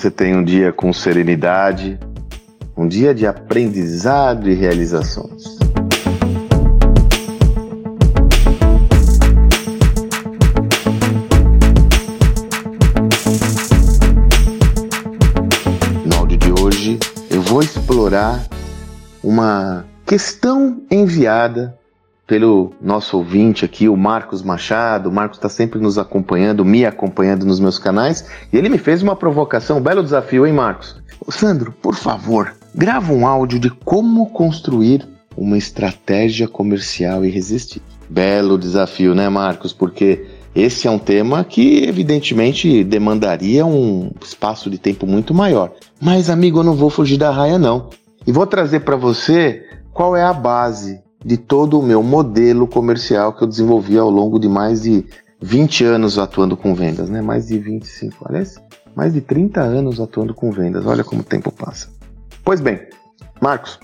[0.00, 1.98] você tenha um dia com serenidade,
[2.74, 5.58] um dia de aprendizado e realizações.
[16.06, 16.98] No áudio de hoje,
[17.30, 18.42] eu vou explorar
[19.22, 21.78] uma questão enviada
[22.30, 25.08] pelo nosso ouvinte aqui, o Marcos Machado.
[25.08, 28.24] O Marcos está sempre nos acompanhando, me acompanhando nos meus canais.
[28.52, 30.94] E ele me fez uma provocação, um belo desafio, hein, Marcos?
[31.26, 35.04] Ô, Sandro, por favor, grava um áudio de como construir
[35.36, 37.82] uma estratégia comercial irresistível.
[38.08, 39.72] Belo desafio, né, Marcos?
[39.72, 40.24] Porque
[40.54, 45.72] esse é um tema que, evidentemente, demandaria um espaço de tempo muito maior.
[46.00, 47.90] Mas, amigo, eu não vou fugir da raia, não.
[48.24, 53.32] E vou trazer para você qual é a base de todo o meu modelo comercial
[53.32, 55.04] que eu desenvolvi ao longo de mais de
[55.40, 57.20] 20 anos atuando com vendas, né?
[57.20, 58.56] Mais de 25, aliás,
[58.94, 60.84] mais de 30 anos atuando com vendas.
[60.86, 61.88] Olha como o tempo passa.
[62.44, 62.80] Pois bem,
[63.40, 63.78] Marcos,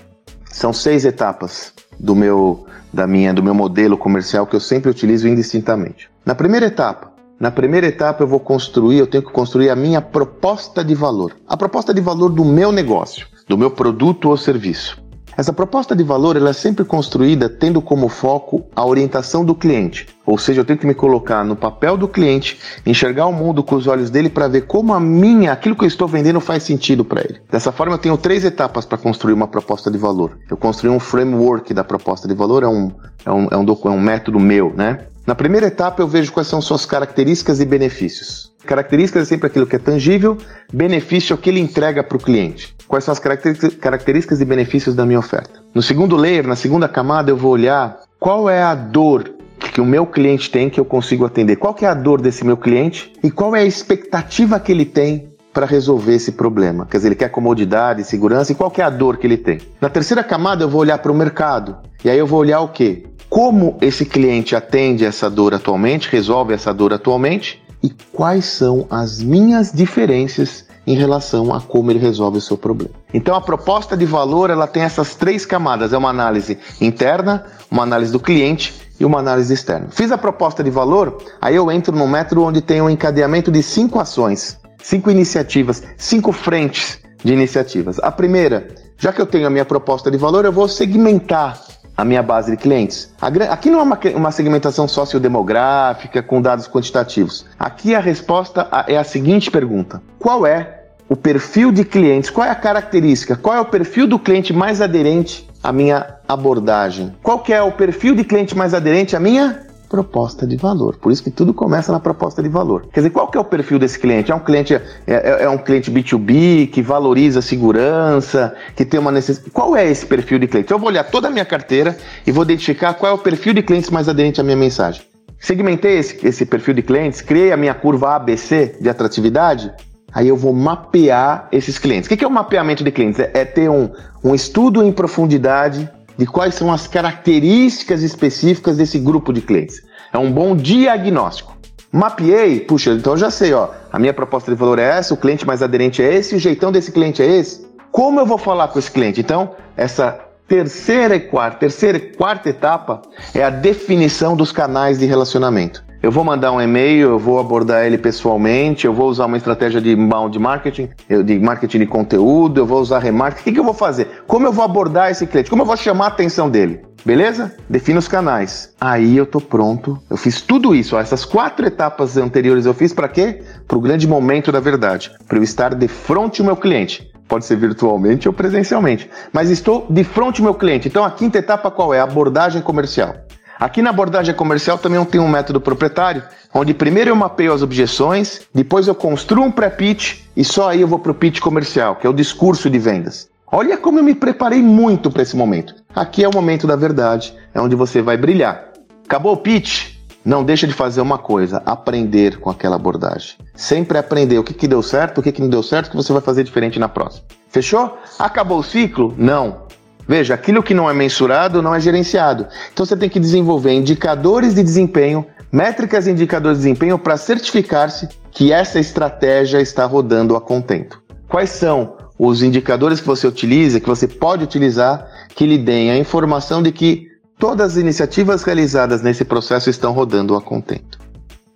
[0.50, 5.28] são seis etapas do meu da minha do meu modelo comercial que eu sempre utilizo
[5.28, 6.08] indistintamente.
[6.24, 10.00] Na primeira etapa, na primeira etapa eu vou construir, eu tenho que construir a minha
[10.00, 11.36] proposta de valor.
[11.46, 14.98] A proposta de valor do meu negócio, do meu produto ou serviço.
[15.36, 20.08] Essa proposta de valor ela é sempre construída tendo como foco a orientação do cliente.
[20.24, 23.74] Ou seja, eu tenho que me colocar no papel do cliente, enxergar o mundo com
[23.74, 27.04] os olhos dele para ver como a minha, aquilo que eu estou vendendo faz sentido
[27.04, 27.38] para ele.
[27.50, 30.38] Dessa forma, eu tenho três etapas para construir uma proposta de valor.
[30.50, 32.90] Eu construí um framework da proposta de valor, é um,
[33.24, 35.00] é um, é um, é um método meu, né?
[35.26, 38.54] Na primeira etapa, eu vejo quais são suas características e benefícios.
[38.66, 40.36] Características é sempre aquilo que é tangível,
[40.72, 42.74] benefício é o que ele entrega para o cliente.
[42.86, 45.60] Quais são as características e benefícios da minha oferta.
[45.74, 49.84] No segundo layer, na segunda camada, eu vou olhar qual é a dor que o
[49.84, 51.56] meu cliente tem que eu consigo atender.
[51.56, 55.28] Qual é a dor desse meu cliente e qual é a expectativa que ele tem
[55.52, 56.84] para resolver esse problema.
[56.84, 59.58] Quer dizer, ele quer comodidade, segurança e qual é a dor que ele tem.
[59.80, 61.78] Na terceira camada, eu vou olhar para o mercado.
[62.04, 63.06] E aí eu vou olhar o quê?
[63.30, 69.22] Como esse cliente atende essa dor atualmente, resolve essa dor atualmente e quais são as
[69.22, 72.94] minhas diferenças em relação a como ele resolve o seu problema.
[73.14, 77.84] Então a proposta de valor ela tem essas três camadas: é uma análise interna, uma
[77.84, 79.86] análise do cliente e uma análise externa.
[79.90, 83.62] Fiz a proposta de valor, aí eu entro no método onde tem um encadeamento de
[83.62, 88.00] cinco ações, cinco iniciativas, cinco frentes de iniciativas.
[88.00, 88.66] A primeira,
[88.98, 91.62] já que eu tenho a minha proposta de valor, eu vou segmentar
[91.96, 93.12] a minha base de clientes.
[93.50, 97.46] Aqui não é uma, segmentação sociodemográfica com dados quantitativos.
[97.58, 102.30] Aqui a resposta é a seguinte pergunta: qual é o perfil de clientes?
[102.30, 103.36] Qual é a característica?
[103.36, 107.14] Qual é o perfil do cliente mais aderente à minha abordagem?
[107.22, 110.96] Qual que é o perfil de cliente mais aderente à minha proposta de valor.
[110.96, 112.86] Por isso que tudo começa na proposta de valor.
[112.92, 114.30] Quer dizer, qual que é o perfil desse cliente?
[114.30, 118.98] É um cliente, é, é, é um cliente B2B que valoriza a segurança, que tem
[118.98, 119.50] uma necessidade.
[119.50, 120.70] Qual é esse perfil de cliente?
[120.70, 123.62] Eu vou olhar toda a minha carteira e vou identificar qual é o perfil de
[123.62, 125.02] clientes mais aderente à minha mensagem.
[125.38, 129.72] Segmentei esse, esse perfil de clientes, criei a minha curva ABC de atratividade,
[130.12, 132.10] aí eu vou mapear esses clientes.
[132.10, 133.20] O que é o mapeamento de clientes?
[133.20, 133.90] É, é ter um,
[134.24, 139.82] um estudo em profundidade de quais são as características específicas desse grupo de clientes.
[140.12, 141.56] É um bom diagnóstico.
[141.92, 145.46] Mapeei, puxa, então já sei, ó, a minha proposta de valor é essa, o cliente
[145.46, 147.66] mais aderente é esse, o jeitão desse cliente é esse.
[147.90, 149.20] Como eu vou falar com esse cliente?
[149.20, 153.02] Então, essa terceira e quarta, terceira e quarta etapa
[153.34, 155.84] é a definição dos canais de relacionamento.
[156.02, 159.80] Eu vou mandar um e-mail, eu vou abordar ele pessoalmente, eu vou usar uma estratégia
[159.80, 160.88] de inbound marketing,
[161.24, 163.50] de marketing de conteúdo, eu vou usar remarketing.
[163.50, 164.22] O que, eu vou fazer?
[164.26, 165.50] Como eu vou abordar esse cliente?
[165.50, 166.80] Como eu vou chamar a atenção dele?
[167.04, 167.56] Beleza?
[167.68, 168.72] Defina os canais.
[168.80, 169.98] Aí eu tô pronto.
[170.08, 170.96] Eu fiz tudo isso.
[170.96, 173.42] Ó, essas quatro etapas anteriores eu fiz para quê?
[173.66, 175.10] Para o grande momento da verdade.
[175.26, 177.10] Para eu estar de frente ao meu cliente.
[177.28, 179.10] Pode ser virtualmente ou presencialmente.
[179.32, 180.88] Mas estou de frente ao meu cliente.
[180.88, 182.00] Então a quinta etapa qual é?
[182.00, 183.14] Abordagem comercial.
[183.58, 186.22] Aqui na abordagem comercial também tenho um método proprietário,
[186.52, 190.88] onde primeiro eu mapeio as objeções, depois eu construo um pré-pitch e só aí eu
[190.88, 193.30] vou para o pitch comercial, que é o discurso de vendas.
[193.50, 195.74] Olha como eu me preparei muito para esse momento.
[195.94, 198.72] Aqui é o momento da verdade, é onde você vai brilhar.
[199.06, 199.95] Acabou o pitch?
[200.26, 203.36] Não deixa de fazer uma coisa, aprender com aquela abordagem.
[203.54, 205.96] Sempre aprender o que, que deu certo, o que, que não deu certo, o que
[205.96, 207.24] você vai fazer diferente na próxima.
[207.48, 207.96] Fechou?
[208.18, 209.14] Acabou o ciclo?
[209.16, 209.66] Não.
[210.08, 212.48] Veja, aquilo que não é mensurado não é gerenciado.
[212.72, 218.08] Então você tem que desenvolver indicadores de desempenho, métricas e indicadores de desempenho para certificar-se
[218.32, 221.00] que essa estratégia está rodando a contento.
[221.28, 225.06] Quais são os indicadores que você utiliza, que você pode utilizar,
[225.36, 230.34] que lhe deem a informação de que todas as iniciativas realizadas nesse processo estão rodando
[230.34, 230.98] a contento?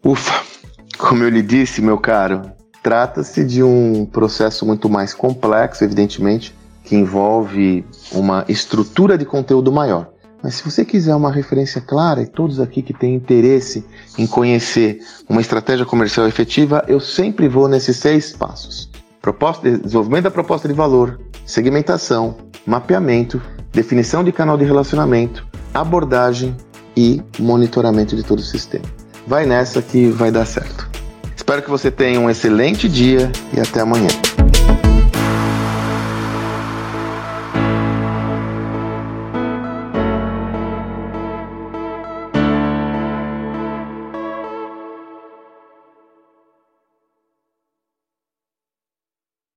[0.05, 0.43] Ufa!
[0.99, 2.43] Como eu lhe disse, meu caro,
[2.83, 10.09] Trata-se de um processo muito mais complexo, evidentemente, que envolve uma estrutura de conteúdo maior.
[10.43, 13.85] Mas se você quiser uma referência clara, e todos aqui que têm interesse
[14.17, 18.91] em conhecer uma estratégia comercial efetiva, eu sempre vou nesses seis passos:
[19.21, 26.57] proposta, desenvolvimento da proposta de valor, segmentação, mapeamento, definição de canal de relacionamento, abordagem
[26.97, 28.85] e monitoramento de todo o sistema.
[29.27, 30.89] Vai nessa que vai dar certo.
[31.37, 34.09] Espero que você tenha um excelente dia e até amanhã.